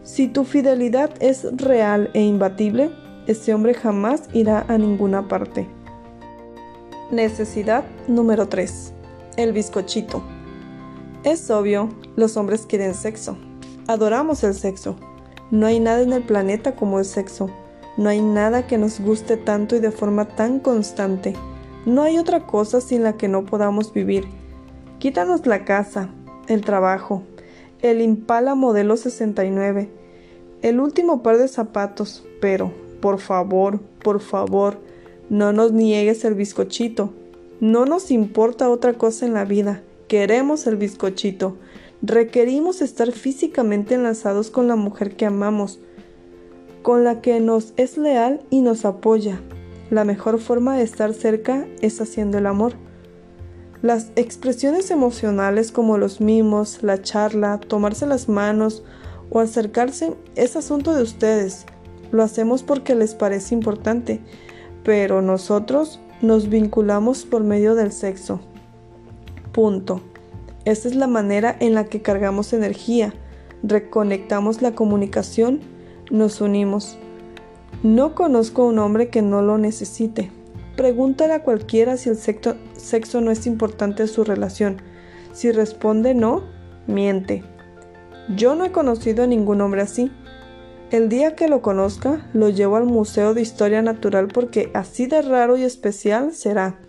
si 0.10 0.28
tu 0.28 0.44
fidelidad 0.44 1.12
es 1.20 1.46
real 1.56 2.10
e 2.16 2.22
imbatible, 2.22 2.90
ese 3.28 3.54
hombre 3.54 3.76
jamás 3.76 4.24
irá 4.34 4.66
a 4.68 4.80
ninguna 4.80 5.28
parte. 5.28 5.68
Necesidad 7.12 7.84
número 8.08 8.48
3. 8.50 8.92
El 9.38 9.54
bizcochito. 9.54 10.24
Es 11.24 11.52
obvio, 11.52 11.90
los 12.16 12.38
hombres 12.38 12.66
quieren 12.66 12.96
sexo. 12.96 13.38
Adoramos 13.86 14.44
el 14.44 14.56
sexo. 14.56 14.96
No 15.52 15.68
hay 15.68 15.80
nada 15.80 16.02
en 16.02 16.12
el 16.12 16.24
planeta 16.24 16.76
como 16.76 16.98
el 16.98 17.06
sexo. 17.06 17.52
No 17.96 18.10
hay 18.10 18.20
nada 18.20 18.66
que 18.66 18.80
nos 18.80 19.00
guste 19.00 19.38
tanto 19.38 19.76
y 19.76 19.80
de 19.80 19.92
forma 19.92 20.26
tan 20.26 20.60
constante. 20.60 21.36
No 21.86 22.02
hay 22.02 22.18
otra 22.18 22.48
cosa 22.48 22.82
sin 22.82 23.04
la 23.04 23.14
que 23.14 23.28
no 23.28 23.46
podamos 23.46 23.94
vivir. 23.94 24.28
Quítanos 24.98 25.46
la 25.46 25.66
casa, 25.66 26.10
el 26.48 26.62
trabajo, 26.62 27.22
el 27.84 28.02
Impala 28.02 28.56
modelo 28.56 28.98
69, 28.98 29.99
el 30.62 30.80
último 30.80 31.24
par 31.24 31.38
de 31.38 31.48
zapatos, 31.48 32.26
pero, 32.42 32.72
por 33.02 33.20
favor, 33.20 33.80
por 34.04 34.20
favor, 34.20 34.80
no 35.30 35.54
nos 35.54 35.72
niegues 35.72 36.26
el 36.26 36.34
bizcochito. 36.34 37.14
No 37.60 37.86
nos 37.86 38.10
importa 38.12 38.70
otra 38.70 38.94
cosa 38.94 39.26
en 39.26 39.34
la 39.34 39.46
vida. 39.46 39.84
Queremos 40.08 40.66
el 40.66 40.76
bizcochito. 40.76 41.58
Requerimos 42.02 42.82
estar 42.82 43.12
físicamente 43.12 43.96
enlazados 43.96 44.50
con 44.50 44.68
la 44.68 44.76
mujer 44.76 45.16
que 45.16 45.26
amamos, 45.26 45.80
con 46.82 47.04
la 47.04 47.22
que 47.22 47.40
nos 47.40 47.74
es 47.78 47.98
leal 47.98 48.42
y 48.50 48.62
nos 48.62 48.86
apoya. 48.86 49.42
La 49.90 50.06
mejor 50.06 50.40
forma 50.40 50.78
de 50.78 50.84
estar 50.84 51.14
cerca 51.14 51.68
es 51.82 52.00
haciendo 52.00 52.38
el 52.38 52.46
amor. 52.46 52.74
Las 53.82 54.12
expresiones 54.16 54.92
emocionales 54.92 55.72
como 55.72 55.98
los 55.98 56.22
mimos, 56.22 56.82
la 56.82 57.02
charla, 57.02 57.60
tomarse 57.60 58.06
las 58.06 58.30
manos 58.30 58.84
o 59.32 59.40
acercarse 59.40 60.14
es 60.36 60.56
asunto 60.56 60.94
de 60.94 61.04
ustedes. 61.04 61.66
Lo 62.12 62.24
hacemos 62.24 62.64
porque 62.64 62.96
les 62.96 63.14
parece 63.14 63.54
importante, 63.54 64.20
pero 64.84 65.22
nosotros 65.22 66.00
nos 66.22 66.50
vinculamos 66.50 67.26
por 67.26 67.44
medio 67.44 67.76
del 67.76 67.92
sexo. 67.92 68.40
Punto. 69.52 70.02
Esta 70.66 70.88
es 70.88 70.96
la 70.96 71.08
manera 71.08 71.56
en 71.60 71.74
la 71.74 71.86
que 71.86 72.02
cargamos 72.02 72.54
energía, 72.54 73.14
reconectamos 73.64 74.62
la 74.62 74.74
comunicación, 74.74 75.62
nos 76.12 76.42
unimos. 76.42 76.98
No 77.82 78.14
conozco 78.14 78.64
a 78.64 78.68
un 78.68 78.80
hombre 78.80 79.10
que 79.10 79.22
no 79.22 79.42
lo 79.42 79.58
necesite. 79.58 80.32
Pregúntale 80.76 81.34
a 81.34 81.44
cualquiera 81.44 81.98
si 81.98 82.10
el 82.10 82.18
sexo, 82.18 82.56
sexo 82.76 83.22
no 83.22 83.32
es 83.32 83.48
importante 83.48 84.04
en 84.04 84.10
su 84.10 84.24
relación. 84.24 84.82
Si 85.34 85.52
responde 85.52 86.14
no, 86.14 86.44
miente. 86.88 87.44
Yo 88.36 88.54
no 88.54 88.64
he 88.64 88.72
conocido 88.72 89.24
a 89.24 89.28
ningún 89.28 89.60
hombre 89.62 89.82
así. 89.82 90.12
El 90.92 91.10
día 91.10 91.36
que 91.36 91.48
lo 91.48 91.62
conozca, 91.62 92.30
lo 92.34 92.50
llevo 92.50 92.76
al 92.76 92.86
Museo 92.86 93.34
de 93.34 93.42
Historia 93.42 93.82
Natural 93.82 94.28
porque 94.28 94.72
así 94.74 95.08
de 95.08 95.22
raro 95.22 95.58
y 95.58 95.64
especial 95.64 96.34
será. 96.34 96.80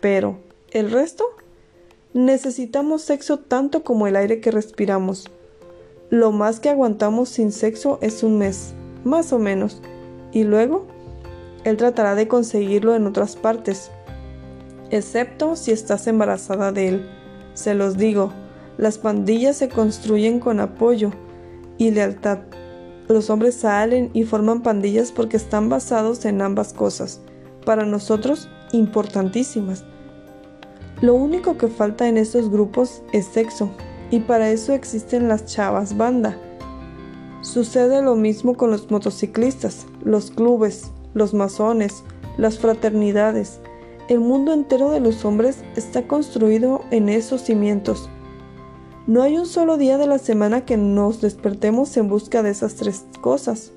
Pero, 0.00 0.38
¿el 0.70 0.90
resto? 0.90 1.24
Necesitamos 2.14 3.02
sexo 3.02 3.38
tanto 3.38 3.84
como 3.84 4.06
el 4.06 4.16
aire 4.16 4.40
que 4.40 4.50
respiramos. 4.50 5.30
Lo 6.08 6.32
más 6.32 6.60
que 6.60 6.70
aguantamos 6.70 7.28
sin 7.28 7.52
sexo 7.52 7.98
es 8.00 8.22
un 8.22 8.38
mes, 8.38 8.74
más 9.04 9.32
o 9.32 9.38
menos. 9.38 9.82
Y 10.32 10.44
luego, 10.44 10.86
él 11.64 11.76
tratará 11.76 12.14
de 12.14 12.26
conseguirlo 12.26 12.94
en 12.94 13.06
otras 13.06 13.36
partes, 13.36 13.90
excepto 14.90 15.56
si 15.56 15.72
estás 15.72 16.06
embarazada 16.06 16.72
de 16.72 16.88
él. 16.88 17.10
Se 17.54 17.74
los 17.74 17.96
digo, 17.96 18.32
las 18.78 18.98
pandillas 18.98 19.56
se 19.56 19.68
construyen 19.68 20.40
con 20.40 20.60
apoyo 20.60 21.10
y 21.78 21.90
lealtad. 21.90 22.38
Los 23.08 23.30
hombres 23.30 23.56
salen 23.56 24.10
y 24.12 24.24
forman 24.24 24.62
pandillas 24.62 25.12
porque 25.12 25.36
están 25.36 25.68
basados 25.68 26.24
en 26.24 26.42
ambas 26.42 26.72
cosas, 26.72 27.20
para 27.64 27.84
nosotros 27.84 28.48
importantísimas. 28.72 29.84
Lo 31.00 31.14
único 31.14 31.56
que 31.56 31.68
falta 31.68 32.08
en 32.08 32.18
estos 32.18 32.50
grupos 32.50 33.02
es 33.12 33.26
sexo, 33.26 33.70
y 34.10 34.20
para 34.20 34.50
eso 34.50 34.72
existen 34.72 35.28
las 35.28 35.46
chavas 35.46 35.96
banda. 35.96 36.36
Sucede 37.42 38.02
lo 38.02 38.16
mismo 38.16 38.54
con 38.54 38.70
los 38.70 38.90
motociclistas, 38.90 39.86
los 40.04 40.30
clubes, 40.30 40.90
los 41.14 41.32
masones, 41.32 42.04
las 42.36 42.58
fraternidades. 42.58 43.60
El 44.08 44.20
mundo 44.20 44.52
entero 44.52 44.90
de 44.90 45.00
los 45.00 45.24
hombres 45.24 45.64
está 45.74 46.06
construido 46.06 46.82
en 46.90 47.08
esos 47.08 47.42
cimientos. 47.42 48.10
No 49.10 49.22
hay 49.22 49.36
un 49.36 49.46
solo 49.46 49.76
día 49.76 49.98
de 49.98 50.06
la 50.06 50.18
semana 50.20 50.64
que 50.64 50.76
nos 50.76 51.20
despertemos 51.20 51.96
en 51.96 52.08
busca 52.08 52.44
de 52.44 52.50
esas 52.50 52.76
tres 52.76 53.04
cosas. 53.20 53.72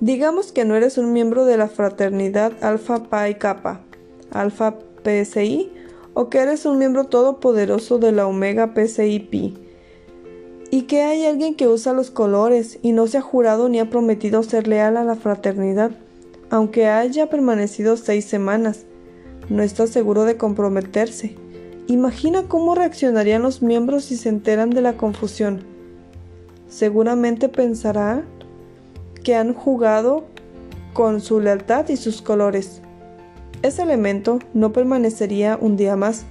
Digamos 0.00 0.50
que 0.50 0.64
no 0.64 0.74
eres 0.74 0.98
un 0.98 1.12
miembro 1.12 1.44
de 1.44 1.56
la 1.56 1.68
fraternidad 1.68 2.52
Alpha 2.60 3.04
Pi 3.04 3.34
Kappa 3.36 3.82
Alpha 4.32 4.80
PSI 5.04 5.70
o 6.14 6.28
que 6.28 6.38
eres 6.38 6.66
un 6.66 6.78
miembro 6.78 7.04
todopoderoso 7.04 8.00
de 8.00 8.10
la 8.10 8.26
Omega 8.26 8.74
PSI 8.74 9.20
Pi 9.20 9.54
y 10.72 10.82
que 10.88 11.02
hay 11.02 11.26
alguien 11.26 11.54
que 11.54 11.68
usa 11.68 11.92
los 11.92 12.10
colores 12.10 12.80
y 12.82 12.90
no 12.90 13.06
se 13.06 13.18
ha 13.18 13.22
jurado 13.22 13.68
ni 13.68 13.78
ha 13.78 13.90
prometido 13.90 14.42
ser 14.42 14.66
leal 14.66 14.96
a 14.96 15.04
la 15.04 15.14
fraternidad, 15.14 15.92
aunque 16.50 16.88
haya 16.88 17.30
permanecido 17.30 17.96
seis 17.96 18.24
semanas. 18.24 18.86
No 19.48 19.62
está 19.62 19.86
seguro 19.86 20.24
de 20.24 20.36
comprometerse. 20.36 21.36
Imagina 21.90 22.44
cómo 22.44 22.76
reaccionarían 22.76 23.42
los 23.42 23.62
miembros 23.62 24.04
si 24.04 24.16
se 24.16 24.28
enteran 24.28 24.70
de 24.70 24.80
la 24.80 24.92
confusión. 24.92 25.64
Seguramente 26.68 27.48
pensará 27.48 28.22
que 29.24 29.34
han 29.34 29.54
jugado 29.54 30.24
con 30.92 31.20
su 31.20 31.40
lealtad 31.40 31.88
y 31.88 31.96
sus 31.96 32.22
colores. 32.22 32.80
Ese 33.62 33.82
elemento 33.82 34.38
no 34.54 34.72
permanecería 34.72 35.58
un 35.60 35.76
día 35.76 35.96
más. 35.96 36.26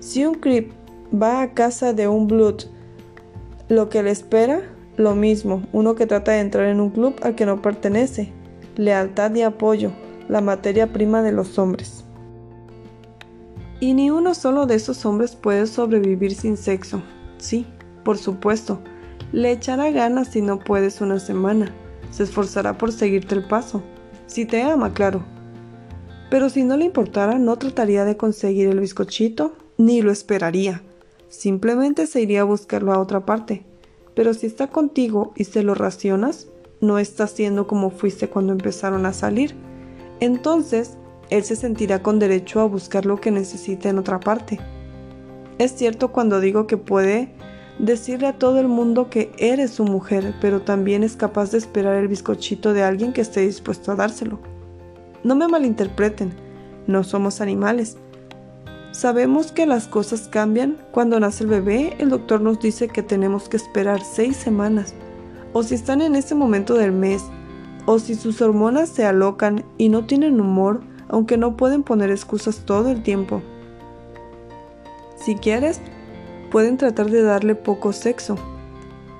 Si 0.00 0.26
un 0.26 0.34
creep 0.34 0.70
va 1.10 1.40
a 1.40 1.54
casa 1.54 1.94
de 1.94 2.06
un 2.06 2.26
blood, 2.26 2.64
lo 3.70 3.88
que 3.88 4.02
le 4.02 4.10
espera, 4.10 4.60
lo 4.98 5.14
mismo, 5.14 5.62
uno 5.72 5.94
que 5.94 6.06
trata 6.06 6.32
de 6.32 6.40
entrar 6.40 6.66
en 6.66 6.78
un 6.78 6.90
club 6.90 7.14
al 7.22 7.36
que 7.36 7.46
no 7.46 7.62
pertenece. 7.62 8.34
Lealtad 8.76 9.34
y 9.34 9.40
apoyo, 9.40 9.92
la 10.28 10.42
materia 10.42 10.92
prima 10.92 11.22
de 11.22 11.32
los 11.32 11.58
hombres. 11.58 12.04
Y 13.80 13.94
ni 13.94 14.10
uno 14.10 14.34
solo 14.34 14.66
de 14.66 14.74
esos 14.74 15.04
hombres 15.06 15.34
puede 15.34 15.66
sobrevivir 15.66 16.34
sin 16.34 16.56
sexo. 16.58 17.02
Sí, 17.38 17.66
por 18.04 18.18
supuesto. 18.18 18.80
Le 19.32 19.52
echará 19.52 19.90
ganas 19.90 20.28
si 20.28 20.42
no 20.42 20.58
puedes 20.58 21.00
una 21.00 21.18
semana. 21.18 21.74
Se 22.10 22.24
esforzará 22.24 22.76
por 22.76 22.92
seguirte 22.92 23.34
el 23.34 23.44
paso. 23.44 23.82
Si 24.26 24.44
te 24.44 24.62
ama, 24.62 24.92
claro. 24.92 25.24
Pero 26.30 26.50
si 26.50 26.62
no 26.62 26.76
le 26.76 26.84
importara, 26.84 27.38
no 27.38 27.56
trataría 27.56 28.04
de 28.04 28.16
conseguir 28.16 28.68
el 28.68 28.80
bizcochito, 28.80 29.54
ni 29.78 30.02
lo 30.02 30.12
esperaría. 30.12 30.82
Simplemente 31.28 32.06
se 32.06 32.20
iría 32.20 32.42
a 32.42 32.44
buscarlo 32.44 32.92
a 32.92 32.98
otra 32.98 33.24
parte. 33.24 33.64
Pero 34.14 34.34
si 34.34 34.46
está 34.46 34.66
contigo 34.66 35.32
y 35.36 35.44
se 35.44 35.62
lo 35.62 35.74
racionas, 35.74 36.48
no 36.80 36.98
está 36.98 37.26
siendo 37.26 37.66
como 37.66 37.90
fuiste 37.90 38.28
cuando 38.28 38.52
empezaron 38.52 39.06
a 39.06 39.12
salir. 39.12 39.54
Entonces, 40.20 40.98
él 41.30 41.44
se 41.44 41.56
sentirá 41.56 42.02
con 42.02 42.18
derecho 42.18 42.60
a 42.60 42.66
buscar 42.66 43.06
lo 43.06 43.20
que 43.20 43.30
necesite 43.30 43.88
en 43.88 43.98
otra 43.98 44.20
parte. 44.20 44.58
Es 45.58 45.72
cierto 45.72 46.12
cuando 46.12 46.40
digo 46.40 46.66
que 46.66 46.76
puede 46.76 47.32
decirle 47.78 48.26
a 48.26 48.38
todo 48.38 48.60
el 48.60 48.68
mundo 48.68 49.08
que 49.08 49.32
eres 49.38 49.70
su 49.70 49.84
mujer, 49.84 50.34
pero 50.40 50.62
también 50.62 51.02
es 51.02 51.16
capaz 51.16 51.52
de 51.52 51.58
esperar 51.58 51.96
el 51.96 52.08
bizcochito 52.08 52.72
de 52.72 52.82
alguien 52.82 53.12
que 53.12 53.20
esté 53.20 53.40
dispuesto 53.42 53.92
a 53.92 53.96
dárselo. 53.96 54.38
No 55.22 55.34
me 55.34 55.48
malinterpreten, 55.48 56.32
no 56.86 57.04
somos 57.04 57.40
animales. 57.40 57.96
Sabemos 58.92 59.52
que 59.52 59.66
las 59.66 59.86
cosas 59.86 60.28
cambian. 60.28 60.76
Cuando 60.90 61.20
nace 61.20 61.44
el 61.44 61.50
bebé, 61.50 61.94
el 61.98 62.10
doctor 62.10 62.40
nos 62.40 62.58
dice 62.58 62.88
que 62.88 63.02
tenemos 63.02 63.48
que 63.48 63.56
esperar 63.56 64.02
seis 64.02 64.36
semanas. 64.36 64.94
O 65.52 65.62
si 65.62 65.74
están 65.74 66.00
en 66.00 66.16
ese 66.16 66.34
momento 66.34 66.74
del 66.74 66.92
mes, 66.92 67.22
o 67.86 67.98
si 67.98 68.14
sus 68.14 68.40
hormonas 68.42 68.88
se 68.88 69.04
alocan 69.04 69.64
y 69.78 69.88
no 69.88 70.06
tienen 70.06 70.40
humor, 70.40 70.82
aunque 71.10 71.36
no 71.36 71.56
pueden 71.56 71.82
poner 71.82 72.10
excusas 72.10 72.64
todo 72.64 72.90
el 72.90 73.02
tiempo. 73.02 73.42
Si 75.16 75.34
quieres, 75.34 75.80
pueden 76.50 76.76
tratar 76.76 77.10
de 77.10 77.22
darle 77.22 77.54
poco 77.54 77.92
sexo, 77.92 78.36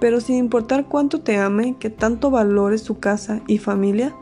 pero 0.00 0.20
sin 0.20 0.36
importar 0.36 0.86
cuánto 0.86 1.20
te 1.20 1.36
ame, 1.36 1.76
que 1.78 1.90
tanto 1.90 2.30
valore 2.30 2.78
su 2.78 2.98
casa 2.98 3.42
y 3.46 3.58
familia, 3.58 4.14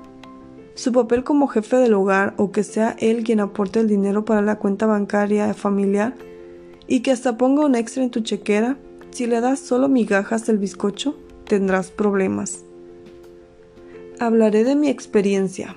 su 0.75 0.93
papel 0.93 1.25
como 1.25 1.49
jefe 1.49 1.77
del 1.77 1.95
hogar 1.95 2.35
o 2.37 2.53
que 2.53 2.65
sea 2.65 2.97
él 2.99 3.25
quien 3.25 3.41
aporte 3.41 3.81
el 3.81 3.89
dinero 3.89 4.25
para 4.25 4.43
la 4.43 4.59
cuenta 4.59 4.87
bancaria 4.87 5.53
familiar 5.55 6.15
y 6.87 7.01
que 7.01 7.11
hasta 7.11 7.37
ponga 7.37 7.65
un 7.65 7.75
extra 7.75 8.03
en 8.03 8.11
tu 8.11 8.21
chequera, 8.21 8.77
si 9.11 9.27
le 9.27 9.41
das 9.41 9.61
solo 9.61 9.89
migajas 9.89 10.47
del 10.47 10.59
bizcocho, 10.59 11.17
tendrás 11.45 11.91
problemas. 11.91 12.65
Hablaré 14.21 14.65
de 14.65 14.75
mi 14.75 14.89
experiencia. 14.89 15.77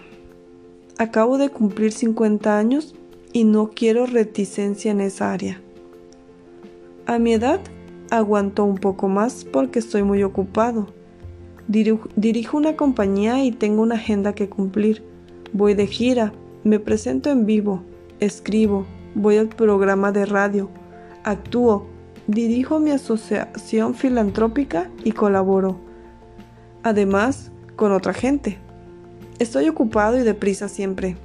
Acabo 1.01 1.39
de 1.39 1.49
cumplir 1.49 1.93
50 1.93 2.59
años 2.59 2.93
y 3.33 3.43
no 3.43 3.71
quiero 3.71 4.05
reticencia 4.05 4.91
en 4.91 5.01
esa 5.01 5.33
área. 5.33 5.59
A 7.07 7.17
mi 7.17 7.33
edad, 7.33 7.59
aguanto 8.11 8.65
un 8.65 8.77
poco 8.77 9.07
más 9.07 9.43
porque 9.43 9.79
estoy 9.79 10.03
muy 10.03 10.21
ocupado 10.21 10.93
Dirijo 12.15 12.55
una 12.55 12.75
compañía 12.75 13.43
y 13.43 13.51
tengo 13.51 13.81
una 13.81 13.95
agenda 13.95 14.33
que 14.33 14.47
cumplir. 14.47 15.03
Voy 15.53 15.73
de 15.73 15.87
gira, 15.87 16.33
me 16.63 16.79
presento 16.79 17.31
en 17.31 17.47
vivo, 17.47 17.81
escribo, 18.19 18.85
voy 19.15 19.37
al 19.37 19.47
programa 19.47 20.11
de 20.11 20.27
radio, 20.27 20.69
actúo, 21.23 21.87
dirijo 22.27 22.79
mi 22.79 22.91
asociación 22.91 23.95
filantrópica 23.95 24.91
y 25.03 25.13
colaboro. 25.13 25.79
Además, 26.83 27.51
con 27.75 27.91
otra 27.91 28.13
gente. 28.13 28.59
Estoy 29.41 29.67
ocupado 29.69 30.19
y 30.19 30.21
deprisa 30.21 30.69
siempre. 30.69 31.17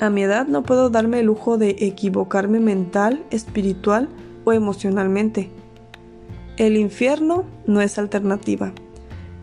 A 0.00 0.10
mi 0.10 0.22
edad 0.22 0.46
no 0.46 0.64
puedo 0.64 0.90
darme 0.90 1.20
el 1.20 1.26
lujo 1.26 1.56
de 1.56 1.76
equivocarme 1.78 2.60
mental, 2.60 3.24
espiritual 3.30 4.10
o 4.44 4.52
emocionalmente. 4.52 5.48
El 6.58 6.76
infierno 6.76 7.46
no 7.66 7.80
es 7.80 7.96
alternativa. 7.96 8.74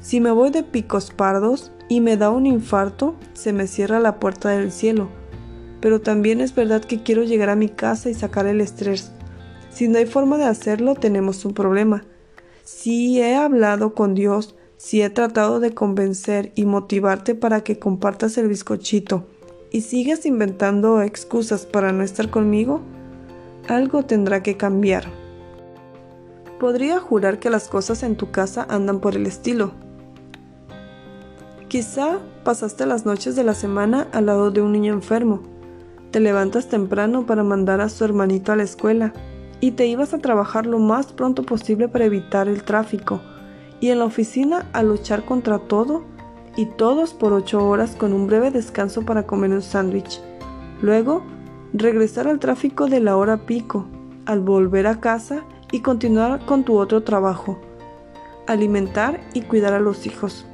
Si 0.02 0.22
me 0.22 0.30
voy 0.30 0.52
de 0.52 0.62
picos 0.62 1.10
pardos 1.10 1.72
y 1.88 2.00
me 2.00 2.16
da 2.16 2.30
un 2.30 2.46
infarto, 2.46 3.16
se 3.34 3.54
me 3.54 3.66
cierra 3.66 4.00
la 4.00 4.20
puerta 4.20 4.50
del 4.50 4.72
cielo. 4.72 5.10
Pero 5.82 6.00
también 6.00 6.42
es 6.42 6.54
verdad 6.54 6.86
que 6.86 7.02
quiero 7.02 7.24
llegar 7.24 7.50
a 7.50 7.56
mi 7.56 7.70
casa 7.70 8.12
y 8.12 8.14
sacar 8.14 8.46
el 8.46 8.62
estrés. 8.62 9.14
Si 9.72 9.88
no 9.88 9.98
hay 9.98 10.06
forma 10.06 10.38
de 10.38 10.46
hacerlo, 10.46 10.94
tenemos 10.94 11.44
un 11.44 11.56
problema. 11.56 12.04
Si 12.64 13.20
he 13.20 13.36
hablado 13.36 13.96
con 13.96 14.14
Dios, 14.14 14.56
si 14.80 15.02
he 15.02 15.10
tratado 15.10 15.60
de 15.60 15.74
convencer 15.74 16.54
y 16.56 16.64
motivarte 16.64 17.36
para 17.36 17.66
que 17.66 17.78
compartas 17.78 18.38
el 18.38 18.48
bizcochito 18.48 19.26
y 19.72 19.82
sigues 19.82 20.26
inventando 20.26 21.02
excusas 21.02 21.66
para 21.66 21.92
no 21.92 22.02
estar 22.02 22.30
conmigo, 22.30 22.80
algo 23.68 24.04
tendrá 24.04 24.42
que 24.42 24.56
cambiar. 24.56 25.04
Podría 26.62 26.98
jurar 27.02 27.40
que 27.40 27.50
las 27.50 27.68
cosas 27.68 28.04
en 28.04 28.16
tu 28.16 28.32
casa 28.32 28.66
andan 28.70 29.02
por 29.02 29.18
el 29.18 29.26
estilo. 29.26 29.74
Quizá 31.68 32.20
pasaste 32.46 32.86
las 32.86 33.06
noches 33.06 33.36
de 33.36 33.44
la 33.44 33.56
semana 33.56 34.08
al 34.14 34.28
lado 34.28 34.50
de 34.50 34.62
un 34.62 34.72
niño 34.72 34.94
enfermo. 34.94 35.42
Te 36.12 36.22
levantas 36.22 36.70
temprano 36.70 37.26
para 37.26 37.44
mandar 37.44 37.82
a 37.82 37.90
su 37.90 38.06
hermanito 38.06 38.54
a 38.54 38.56
la 38.56 38.64
escuela 38.64 39.12
y 39.60 39.72
te 39.72 39.88
ibas 39.88 40.14
a 40.14 40.20
trabajar 40.20 40.66
lo 40.66 40.80
más 40.80 41.12
pronto 41.12 41.44
posible 41.44 41.90
para 41.90 42.06
evitar 42.06 42.48
el 42.48 42.64
tráfico 42.64 43.20
y 43.80 43.90
en 43.90 44.00
la 44.00 44.06
oficina 44.06 44.66
a 44.74 44.84
luchar 44.84 45.26
contra 45.26 45.60
todo 45.60 46.04
y 46.56 46.66
todos 46.66 47.14
por 47.14 47.34
ocho 47.34 47.66
horas 47.68 47.96
con 47.96 48.14
un 48.14 48.28
breve 48.28 48.52
descanso 48.52 49.04
para 49.04 49.26
comer 49.26 49.52
un 49.52 49.62
sándwich. 49.62 50.22
Luego, 50.82 51.24
regresar 51.74 52.28
al 52.28 52.40
tráfico 52.40 52.88
de 52.88 53.00
la 53.00 53.16
hora 53.16 53.46
pico, 53.46 53.86
al 54.26 54.42
volver 54.42 54.88
a 54.88 55.00
casa 55.00 55.44
y 55.72 55.82
continuar 55.82 56.46
con 56.46 56.64
tu 56.64 56.78
otro 56.78 57.04
trabajo, 57.04 57.60
alimentar 58.48 59.22
y 59.34 59.42
cuidar 59.42 59.74
a 59.74 59.80
los 59.80 60.06
hijos. 60.06 60.46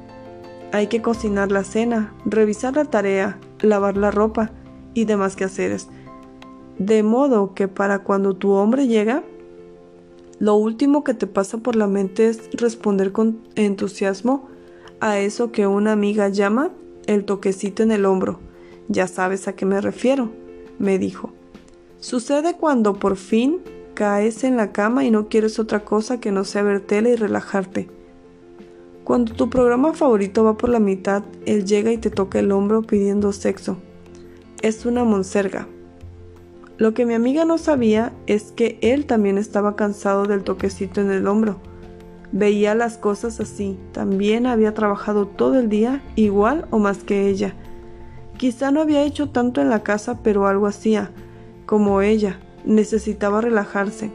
Hay 0.72 0.88
que 0.88 1.02
cocinar 1.02 1.50
la 1.52 1.64
cena, 1.64 2.12
revisar 2.24 2.76
la 2.76 2.84
tarea, 2.84 3.38
lavar 3.60 3.96
la 3.96 4.10
ropa 4.10 4.50
y 4.94 5.04
demás 5.04 5.36
quehaceres. 5.36 5.88
De 6.78 7.02
modo 7.02 7.54
que 7.54 7.68
para 7.68 8.00
cuando 8.00 8.34
tu 8.34 8.52
hombre 8.52 8.86
llega, 8.86 9.22
lo 10.38 10.54
último 10.54 11.02
que 11.02 11.14
te 11.14 11.26
pasa 11.26 11.58
por 11.58 11.76
la 11.76 11.86
mente 11.86 12.28
es 12.28 12.50
responder 12.52 13.12
con 13.12 13.38
entusiasmo 13.54 14.48
a 15.00 15.18
eso 15.18 15.50
que 15.50 15.66
una 15.66 15.92
amiga 15.92 16.28
llama 16.28 16.70
el 17.06 17.24
toquecito 17.24 17.82
en 17.82 17.92
el 17.92 18.04
hombro. 18.04 18.38
Ya 18.88 19.06
sabes 19.06 19.48
a 19.48 19.54
qué 19.54 19.64
me 19.64 19.80
refiero, 19.80 20.30
me 20.78 20.98
dijo. 20.98 21.32
Sucede 22.00 22.54
cuando 22.56 22.94
por 22.94 23.16
fin 23.16 23.60
caes 23.94 24.44
en 24.44 24.56
la 24.56 24.72
cama 24.72 25.04
y 25.04 25.10
no 25.10 25.28
quieres 25.28 25.58
otra 25.58 25.84
cosa 25.84 26.20
que 26.20 26.32
no 26.32 26.44
sea 26.44 26.62
ver 26.62 26.80
tele 26.80 27.12
y 27.12 27.16
relajarte. 27.16 27.88
Cuando 29.04 29.32
tu 29.32 29.48
programa 29.48 29.94
favorito 29.94 30.44
va 30.44 30.58
por 30.58 30.68
la 30.68 30.80
mitad, 30.80 31.22
él 31.46 31.64
llega 31.64 31.92
y 31.92 31.98
te 31.98 32.10
toca 32.10 32.40
el 32.40 32.52
hombro 32.52 32.82
pidiendo 32.82 33.32
sexo. 33.32 33.78
Es 34.62 34.84
una 34.84 35.04
monserga. 35.04 35.66
Lo 36.78 36.92
que 36.92 37.06
mi 37.06 37.14
amiga 37.14 37.46
no 37.46 37.56
sabía 37.56 38.12
es 38.26 38.52
que 38.52 38.78
él 38.82 39.06
también 39.06 39.38
estaba 39.38 39.76
cansado 39.76 40.26
del 40.26 40.44
toquecito 40.44 41.00
en 41.00 41.10
el 41.10 41.26
hombro. 41.26 41.56
Veía 42.32 42.74
las 42.74 42.98
cosas 42.98 43.40
así, 43.40 43.78
también 43.92 44.46
había 44.46 44.74
trabajado 44.74 45.26
todo 45.26 45.58
el 45.58 45.70
día, 45.70 46.02
igual 46.16 46.66
o 46.70 46.78
más 46.78 46.98
que 46.98 47.28
ella. 47.28 47.54
Quizá 48.36 48.70
no 48.70 48.82
había 48.82 49.04
hecho 49.04 49.30
tanto 49.30 49.62
en 49.62 49.70
la 49.70 49.82
casa, 49.82 50.20
pero 50.22 50.46
algo 50.46 50.66
hacía, 50.66 51.10
como 51.64 52.02
ella, 52.02 52.40
necesitaba 52.66 53.40
relajarse. 53.40 54.10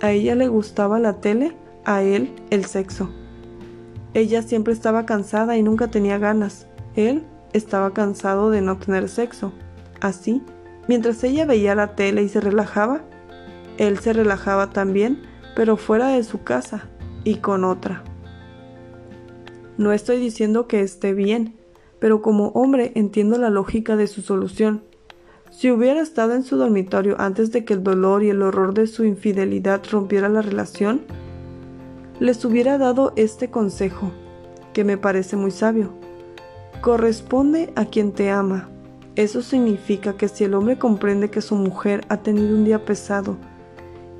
A 0.00 0.12
ella 0.12 0.36
le 0.36 0.46
gustaba 0.46 1.00
la 1.00 1.14
tele, 1.14 1.56
a 1.84 2.02
él 2.02 2.32
el 2.50 2.64
sexo. 2.64 3.10
Ella 4.12 4.42
siempre 4.42 4.72
estaba 4.72 5.04
cansada 5.04 5.56
y 5.56 5.64
nunca 5.64 5.88
tenía 5.88 6.18
ganas. 6.18 6.68
Él 6.94 7.24
estaba 7.52 7.92
cansado 7.92 8.50
de 8.50 8.60
no 8.60 8.76
tener 8.78 9.08
sexo. 9.08 9.52
Así 10.00 10.42
Mientras 10.88 11.22
ella 11.24 11.46
veía 11.46 11.74
la 11.74 11.94
tele 11.94 12.22
y 12.22 12.28
se 12.28 12.40
relajaba, 12.40 13.02
él 13.78 13.98
se 13.98 14.12
relajaba 14.12 14.70
también, 14.70 15.22
pero 15.56 15.76
fuera 15.76 16.08
de 16.08 16.22
su 16.24 16.42
casa 16.42 16.88
y 17.24 17.36
con 17.36 17.64
otra. 17.64 18.04
No 19.76 19.92
estoy 19.92 20.18
diciendo 20.18 20.68
que 20.68 20.80
esté 20.80 21.14
bien, 21.14 21.56
pero 21.98 22.22
como 22.22 22.48
hombre 22.48 22.92
entiendo 22.94 23.38
la 23.38 23.50
lógica 23.50 23.96
de 23.96 24.06
su 24.06 24.22
solución. 24.22 24.82
Si 25.50 25.70
hubiera 25.70 26.00
estado 26.00 26.34
en 26.34 26.42
su 26.42 26.56
dormitorio 26.56 27.16
antes 27.18 27.50
de 27.50 27.64
que 27.64 27.74
el 27.74 27.82
dolor 27.82 28.22
y 28.22 28.30
el 28.30 28.42
horror 28.42 28.74
de 28.74 28.86
su 28.86 29.04
infidelidad 29.04 29.82
rompiera 29.90 30.28
la 30.28 30.42
relación, 30.42 31.02
les 32.20 32.44
hubiera 32.44 32.78
dado 32.78 33.12
este 33.16 33.50
consejo, 33.50 34.12
que 34.72 34.84
me 34.84 34.98
parece 34.98 35.36
muy 35.36 35.50
sabio. 35.50 35.92
Corresponde 36.80 37.72
a 37.76 37.86
quien 37.86 38.12
te 38.12 38.30
ama, 38.30 38.68
eso 39.16 39.42
significa 39.42 40.16
que 40.16 40.28
si 40.28 40.44
el 40.44 40.54
hombre 40.54 40.76
comprende 40.76 41.30
que 41.30 41.40
su 41.40 41.54
mujer 41.54 42.04
ha 42.08 42.18
tenido 42.18 42.56
un 42.56 42.64
día 42.64 42.84
pesado 42.84 43.36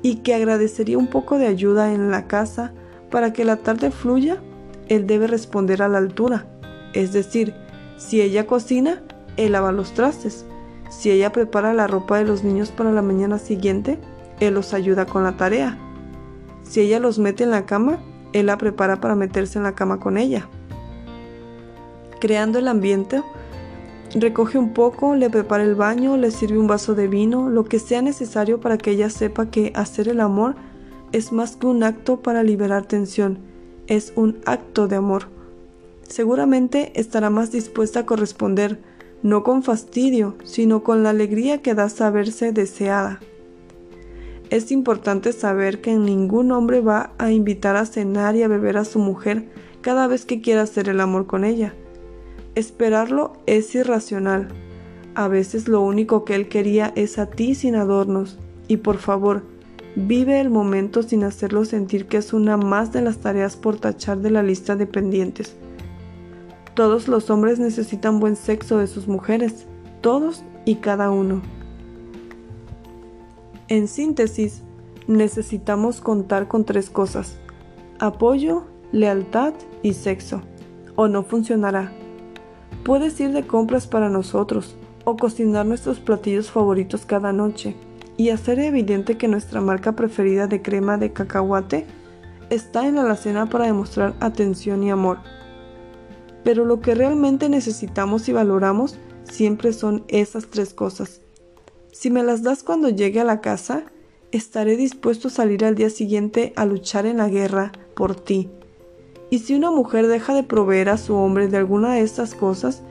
y 0.01 0.17
que 0.17 0.33
agradecería 0.33 0.97
un 0.97 1.07
poco 1.07 1.37
de 1.37 1.47
ayuda 1.47 1.93
en 1.93 2.11
la 2.11 2.27
casa 2.27 2.71
para 3.11 3.33
que 3.33 3.43
la 3.43 3.57
tarde 3.57 3.91
fluya, 3.91 4.41
él 4.87 5.05
debe 5.05 5.27
responder 5.27 5.81
a 5.81 5.89
la 5.89 5.97
altura. 5.97 6.45
Es 6.93 7.11
decir, 7.11 7.53
si 7.97 8.21
ella 8.21 8.47
cocina, 8.47 9.01
él 9.35 9.51
lava 9.51 9.71
los 9.71 9.93
trastes. 9.93 10.45
Si 10.89 11.11
ella 11.11 11.31
prepara 11.31 11.73
la 11.73 11.87
ropa 11.87 12.17
de 12.17 12.25
los 12.25 12.43
niños 12.43 12.71
para 12.71 12.91
la 12.91 13.01
mañana 13.01 13.37
siguiente, 13.37 13.99
él 14.39 14.53
los 14.53 14.73
ayuda 14.73 15.05
con 15.05 15.23
la 15.23 15.35
tarea. 15.35 15.77
Si 16.63 16.79
ella 16.79 16.99
los 16.99 17.19
mete 17.19 17.43
en 17.43 17.51
la 17.51 17.65
cama, 17.65 17.99
él 18.31 18.45
la 18.45 18.57
prepara 18.57 19.01
para 19.01 19.15
meterse 19.15 19.57
en 19.57 19.63
la 19.63 19.75
cama 19.75 19.99
con 19.99 20.17
ella. 20.17 20.47
Creando 22.19 22.59
el 22.59 22.67
ambiente 22.67 23.21
Recoge 24.13 24.57
un 24.57 24.73
poco, 24.73 25.15
le 25.15 25.29
prepara 25.29 25.63
el 25.63 25.75
baño, 25.75 26.15
le 26.15 26.31
sirve 26.31 26.57
un 26.57 26.67
vaso 26.67 26.95
de 26.95 27.07
vino, 27.07 27.49
lo 27.49 27.65
que 27.65 27.79
sea 27.79 28.01
necesario 28.01 28.61
para 28.61 28.77
que 28.77 28.91
ella 28.91 29.09
sepa 29.09 29.49
que 29.49 29.73
hacer 29.75 30.07
el 30.07 30.21
amor 30.21 30.55
es 31.11 31.31
más 31.31 31.57
que 31.57 31.67
un 31.67 31.83
acto 31.83 32.21
para 32.21 32.43
liberar 32.43 32.85
tensión, 32.85 33.39
es 33.87 34.13
un 34.15 34.37
acto 34.45 34.87
de 34.87 34.95
amor. 34.95 35.27
Seguramente 36.07 36.93
estará 36.95 37.29
más 37.29 37.51
dispuesta 37.51 38.01
a 38.01 38.05
corresponder, 38.05 38.79
no 39.21 39.43
con 39.43 39.63
fastidio, 39.63 40.35
sino 40.45 40.83
con 40.83 41.03
la 41.03 41.09
alegría 41.09 41.61
que 41.61 41.73
da 41.73 41.89
saberse 41.89 42.53
deseada. 42.53 43.19
Es 44.49 44.71
importante 44.71 45.33
saber 45.33 45.81
que 45.81 45.95
ningún 45.95 46.51
hombre 46.51 46.79
va 46.79 47.11
a 47.17 47.31
invitar 47.31 47.75
a 47.75 47.85
cenar 47.85 48.35
y 48.35 48.43
a 48.43 48.47
beber 48.47 48.77
a 48.77 48.85
su 48.85 48.99
mujer 48.99 49.49
cada 49.81 50.07
vez 50.07 50.25
que 50.25 50.41
quiera 50.41 50.61
hacer 50.61 50.87
el 50.87 51.01
amor 51.01 51.25
con 51.25 51.43
ella 51.43 51.73
Esperarlo 52.55 53.33
es 53.45 53.75
irracional. 53.75 54.47
A 55.13 55.27
veces 55.27 55.67
lo 55.67 55.81
único 55.81 56.23
que 56.23 56.35
él 56.35 56.47
quería 56.47 56.93
es 56.95 57.19
a 57.19 57.25
ti 57.25 57.53
sin 57.53 57.75
adornos. 57.75 58.39
Y 58.69 58.77
por 58.77 58.97
favor, 58.97 59.43
vive 59.95 60.39
el 60.39 60.49
momento 60.49 61.03
sin 61.03 61.23
hacerlo 61.25 61.65
sentir 61.65 62.07
que 62.07 62.17
es 62.17 62.31
una 62.33 62.55
más 62.55 62.93
de 62.93 63.01
las 63.01 63.17
tareas 63.17 63.57
por 63.57 63.77
tachar 63.77 64.19
de 64.19 64.31
la 64.31 64.41
lista 64.41 64.77
de 64.77 64.87
pendientes. 64.87 65.55
Todos 66.75 67.07
los 67.09 67.29
hombres 67.29 67.59
necesitan 67.59 68.19
buen 68.19 68.37
sexo 68.37 68.77
de 68.77 68.87
sus 68.87 69.07
mujeres, 69.07 69.65
todos 70.01 70.43
y 70.63 70.75
cada 70.75 71.11
uno. 71.11 71.41
En 73.67 73.87
síntesis, 73.87 74.61
necesitamos 75.07 75.99
contar 76.01 76.47
con 76.47 76.65
tres 76.65 76.89
cosas, 76.89 77.37
apoyo, 77.99 78.65
lealtad 78.91 79.53
y 79.83 79.93
sexo, 79.93 80.41
o 80.95 81.07
no 81.07 81.23
funcionará. 81.23 81.91
Puedes 82.85 83.19
ir 83.19 83.31
de 83.31 83.47
compras 83.47 83.87
para 83.87 84.09
nosotros 84.09 84.75
o 85.05 85.17
cocinar 85.17 85.65
nuestros 85.65 85.99
platillos 85.99 86.51
favoritos 86.51 87.07
cada 87.07 87.33
noche 87.33 87.75
y 88.15 88.29
hacer 88.29 88.59
evidente 88.59 89.17
que 89.17 89.27
nuestra 89.27 89.59
marca 89.59 89.93
preferida 89.93 90.45
de 90.45 90.61
crema 90.61 90.99
de 90.99 91.11
cacahuate 91.11 91.87
está 92.51 92.87
en 92.87 92.95
la 92.95 93.01
alacena 93.01 93.49
para 93.49 93.65
demostrar 93.65 94.13
atención 94.19 94.83
y 94.83 94.91
amor. 94.91 95.17
Pero 96.43 96.63
lo 96.63 96.79
que 96.79 96.93
realmente 96.93 97.49
necesitamos 97.49 98.29
y 98.29 98.33
valoramos 98.33 98.99
siempre 99.23 99.73
son 99.73 100.03
esas 100.07 100.45
tres 100.51 100.75
cosas. 100.75 101.21
Si 101.91 102.11
me 102.11 102.21
las 102.21 102.43
das 102.43 102.61
cuando 102.61 102.89
llegue 102.89 103.19
a 103.19 103.23
la 103.25 103.41
casa, 103.41 103.85
estaré 104.31 104.77
dispuesto 104.77 105.29
a 105.29 105.31
salir 105.31 105.65
al 105.65 105.73
día 105.73 105.89
siguiente 105.89 106.53
a 106.55 106.67
luchar 106.67 107.07
en 107.07 107.17
la 107.17 107.29
guerra 107.29 107.71
por 107.95 108.15
ti 108.15 108.51
y 109.29 109.39
si 109.39 109.55
una 109.55 109.71
mujer 109.71 110.07
deja 110.07 110.33
de 110.33 110.43
proveer 110.43 110.89
a 110.89 110.97
su 110.97 111.15
hombre 111.15 111.47
de 111.47 111.57
alguna 111.57 111.93
de 111.93 112.01
estas 112.01 112.35
cosas, 112.35 112.81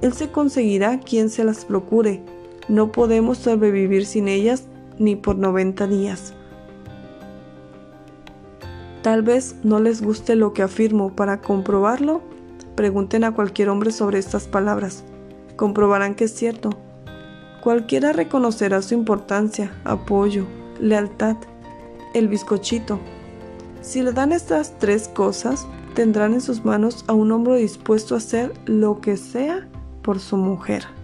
él 0.00 0.12
se 0.12 0.30
conseguirá 0.30 1.00
quien 1.00 1.28
se 1.28 1.44
las 1.44 1.64
procure. 1.64 2.22
No 2.68 2.92
podemos 2.92 3.38
sobrevivir 3.38 4.06
sin 4.06 4.28
ellas 4.28 4.64
ni 4.98 5.16
por 5.16 5.36
90 5.36 5.86
días. 5.86 6.34
Tal 9.02 9.22
vez 9.22 9.56
no 9.62 9.80
les 9.80 10.02
guste 10.02 10.36
lo 10.36 10.52
que 10.52 10.62
afirmo. 10.62 11.14
Para 11.14 11.40
comprobarlo, 11.40 12.20
pregunten 12.74 13.24
a 13.24 13.32
cualquier 13.32 13.68
hombre 13.68 13.90
sobre 13.90 14.18
estas 14.18 14.46
palabras. 14.46 15.04
Comprobarán 15.56 16.14
que 16.14 16.24
es 16.24 16.34
cierto. 16.34 16.70
Cualquiera 17.62 18.12
reconocerá 18.12 18.82
su 18.82 18.94
importancia, 18.94 19.72
apoyo, 19.84 20.46
lealtad, 20.80 21.36
el 22.14 22.28
bizcochito. 22.28 23.00
Si 23.80 24.02
le 24.02 24.12
dan 24.12 24.32
estas 24.32 24.78
tres 24.78 25.08
cosas, 25.08 25.66
tendrán 25.94 26.34
en 26.34 26.40
sus 26.40 26.64
manos 26.64 27.04
a 27.06 27.12
un 27.12 27.32
hombre 27.32 27.58
dispuesto 27.58 28.14
a 28.14 28.18
hacer 28.18 28.52
lo 28.66 29.00
que 29.00 29.16
sea 29.16 29.68
por 30.02 30.20
su 30.20 30.36
mujer. 30.36 30.97